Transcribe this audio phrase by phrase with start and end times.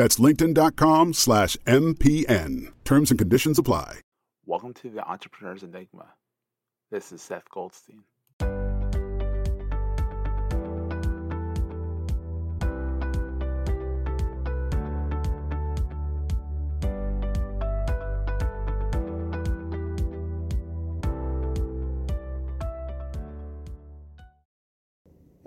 [0.00, 2.72] That's linkedin.com slash MPN.
[2.84, 4.00] Terms and conditions apply.
[4.46, 6.14] Welcome to the Entrepreneur's Enigma.
[6.90, 8.04] This is Seth Goldstein.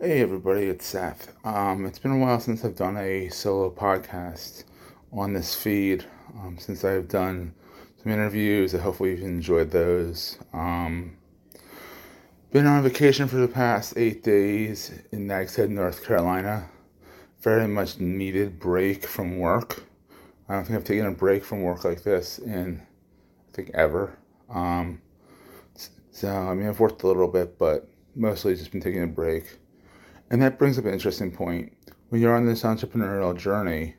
[0.05, 1.33] Hey everybody, it's Seth.
[1.45, 4.65] Um, it's been a while since I've done a solo podcast
[5.13, 6.03] on this feed.
[6.35, 7.53] Um, since I've done
[8.01, 10.37] some interviews, I hopefully you've enjoyed those.
[10.51, 11.15] Um,
[12.51, 16.69] been on vacation for the past eight days in Nags Head, North Carolina.
[17.39, 19.85] Very much needed break from work.
[20.49, 24.17] I don't think I've taken a break from work like this in, I think, ever.
[24.49, 25.01] Um,
[26.11, 27.87] so, I mean, I've worked a little bit, but
[28.17, 29.59] mostly just been taking a break.
[30.29, 31.73] And that brings up an interesting point.
[32.09, 33.95] When you're on this entrepreneurial journey,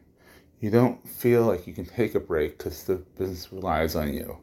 [0.61, 4.39] you don't feel like you can take a break because the business relies on you.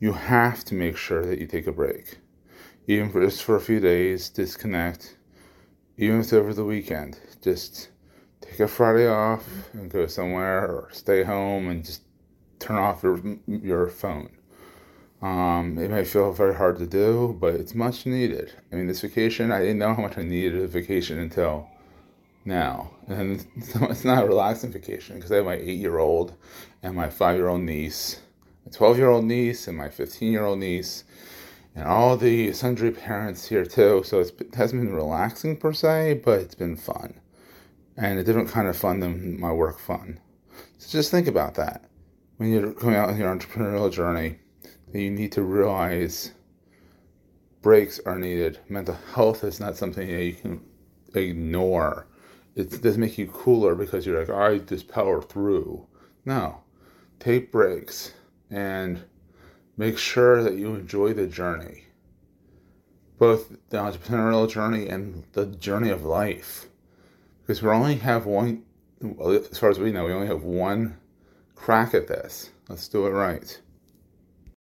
[0.00, 2.18] You have to make sure that you take a break.
[2.86, 5.16] Even for just for a few days, disconnect.
[5.96, 7.90] Even if it's over the weekend, just
[8.40, 12.02] take a Friday off and go somewhere or stay home and just
[12.60, 14.30] turn off your, your phone.
[15.20, 18.52] Um, it may feel very hard to do, but it's much needed.
[18.72, 21.68] I mean, this vacation, I didn't know how much I needed a vacation until
[22.44, 22.90] now.
[23.08, 26.34] And it's not a relaxing vacation because I have my eight year old
[26.82, 28.20] and my five year old niece,
[28.64, 31.02] my 12 year old niece, and my 15 year old niece,
[31.74, 34.02] and all the sundry parents here too.
[34.04, 37.14] So it hasn't been relaxing per se, but it's been fun.
[37.96, 40.20] And a different kind of fun than my work fun.
[40.78, 41.86] So just think about that
[42.36, 44.38] when you're coming out on your entrepreneurial journey
[44.92, 46.32] that you need to realize
[47.62, 48.58] breaks are needed.
[48.68, 50.60] Mental health is not something that you can
[51.14, 52.06] ignore.
[52.54, 55.86] It doesn't make you cooler because you're like, I just power through.
[56.24, 56.62] No,
[57.20, 58.14] take breaks
[58.50, 59.04] and
[59.76, 61.84] make sure that you enjoy the journey,
[63.18, 66.66] both the entrepreneurial journey and the journey of life.
[67.42, 68.64] Because we only have one,
[69.00, 70.98] as far as we know, we only have one
[71.54, 72.50] crack at this.
[72.68, 73.60] Let's do it right.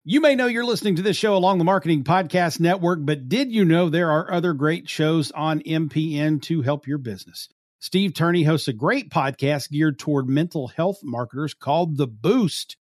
[0.08, 3.50] You may know you're listening to this show along the Marketing Podcast Network, but did
[3.50, 7.48] you know there are other great shows on MPN to help your business?
[7.80, 12.76] Steve Turney hosts a great podcast geared toward mental health marketers called The Boost.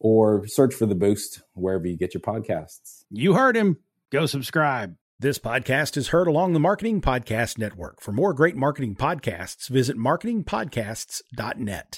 [0.00, 3.04] or search for The Boost wherever you get your podcasts.
[3.10, 3.78] You heard him.
[4.10, 4.96] Go subscribe.
[5.20, 8.00] This podcast is heard along the Marketing Podcast Network.
[8.00, 11.96] For more great marketing podcasts, visit marketingpodcasts.net.